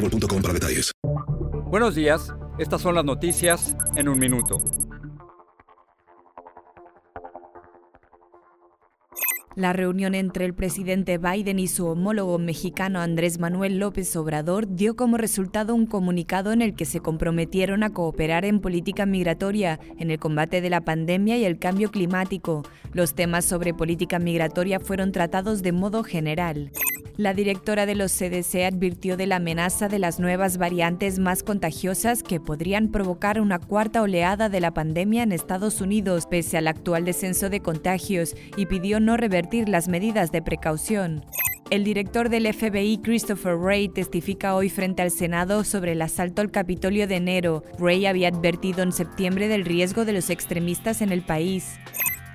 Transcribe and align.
boostmobile.com 0.00 0.42
para 0.42 0.54
detalles. 0.54 0.92
Buenos 1.66 1.94
días, 1.94 2.34
estas 2.58 2.80
son 2.80 2.94
las 2.94 3.04
noticias 3.04 3.76
en 3.96 4.08
un 4.08 4.18
minuto. 4.18 4.58
La 9.56 9.72
reunión 9.72 10.14
entre 10.14 10.46
el 10.46 10.54
presidente 10.54 11.18
Biden 11.18 11.58
y 11.58 11.66
su 11.66 11.86
homólogo 11.86 12.38
mexicano 12.38 13.00
Andrés 13.00 13.38
Manuel 13.40 13.78
López 13.78 14.14
Obrador 14.16 14.74
dio 14.74 14.94
como 14.96 15.16
resultado 15.16 15.74
un 15.74 15.86
comunicado 15.86 16.52
en 16.52 16.62
el 16.62 16.74
que 16.74 16.84
se 16.86 17.00
comprometieron 17.00 17.82
a 17.82 17.90
cooperar 17.90 18.44
en 18.44 18.60
política 18.60 19.06
migratoria, 19.06 19.78
en 19.98 20.10
el 20.10 20.18
combate 20.18 20.60
de 20.60 20.70
la 20.70 20.80
pandemia 20.80 21.36
y 21.36 21.44
el 21.44 21.58
cambio 21.58 21.90
climático. 21.90 22.62
Los 22.92 23.14
temas 23.14 23.44
sobre 23.44 23.74
política 23.74 24.18
migratoria 24.18 24.80
fueron 24.80 25.12
tratados 25.12 25.62
de 25.62 25.72
modo 25.72 26.04
general. 26.04 26.70
La 27.20 27.34
directora 27.34 27.84
de 27.84 27.94
los 27.94 28.12
CDC 28.12 28.64
advirtió 28.64 29.18
de 29.18 29.26
la 29.26 29.36
amenaza 29.36 29.88
de 29.88 29.98
las 29.98 30.20
nuevas 30.20 30.56
variantes 30.56 31.18
más 31.18 31.42
contagiosas 31.42 32.22
que 32.22 32.40
podrían 32.40 32.88
provocar 32.88 33.42
una 33.42 33.58
cuarta 33.58 34.00
oleada 34.00 34.48
de 34.48 34.58
la 34.58 34.72
pandemia 34.72 35.22
en 35.22 35.32
Estados 35.32 35.82
Unidos 35.82 36.24
pese 36.24 36.56
al 36.56 36.66
actual 36.66 37.04
descenso 37.04 37.50
de 37.50 37.60
contagios 37.60 38.34
y 38.56 38.64
pidió 38.64 39.00
no 39.00 39.18
revertir 39.18 39.68
las 39.68 39.86
medidas 39.86 40.32
de 40.32 40.40
precaución. 40.40 41.22
El 41.68 41.84
director 41.84 42.30
del 42.30 42.50
FBI, 42.50 43.02
Christopher 43.02 43.54
Wray, 43.54 43.90
testifica 43.90 44.54
hoy 44.54 44.70
frente 44.70 45.02
al 45.02 45.10
Senado 45.10 45.62
sobre 45.64 45.92
el 45.92 46.00
asalto 46.00 46.40
al 46.40 46.50
Capitolio 46.50 47.06
de 47.06 47.16
enero. 47.16 47.64
Wray 47.78 48.06
había 48.06 48.28
advertido 48.28 48.82
en 48.82 48.92
septiembre 48.92 49.46
del 49.46 49.66
riesgo 49.66 50.06
de 50.06 50.14
los 50.14 50.30
extremistas 50.30 51.02
en 51.02 51.12
el 51.12 51.20
país. 51.20 51.78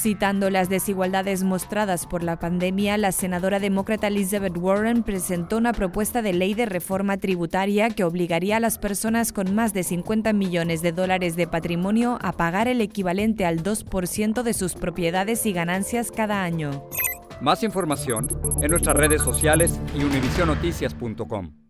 Citando 0.00 0.48
las 0.48 0.70
desigualdades 0.70 1.42
mostradas 1.44 2.06
por 2.06 2.22
la 2.22 2.38
pandemia, 2.38 2.96
la 2.96 3.12
senadora 3.12 3.58
demócrata 3.58 4.06
Elizabeth 4.06 4.56
Warren 4.56 5.02
presentó 5.02 5.58
una 5.58 5.74
propuesta 5.74 6.22
de 6.22 6.32
ley 6.32 6.54
de 6.54 6.64
reforma 6.64 7.18
tributaria 7.18 7.90
que 7.90 8.04
obligaría 8.04 8.56
a 8.56 8.60
las 8.60 8.78
personas 8.78 9.30
con 9.30 9.54
más 9.54 9.74
de 9.74 9.82
50 9.82 10.32
millones 10.32 10.80
de 10.80 10.92
dólares 10.92 11.36
de 11.36 11.46
patrimonio 11.46 12.18
a 12.22 12.32
pagar 12.32 12.66
el 12.66 12.80
equivalente 12.80 13.44
al 13.44 13.62
2% 13.62 14.42
de 14.42 14.54
sus 14.54 14.72
propiedades 14.72 15.44
y 15.44 15.52
ganancias 15.52 16.10
cada 16.10 16.44
año. 16.44 16.82
Más 17.42 17.62
información 17.62 18.26
en 18.62 18.70
nuestras 18.70 18.96
redes 18.96 19.20
sociales 19.20 19.78
y 19.94 20.02
univisionoticias.com. 20.02 21.69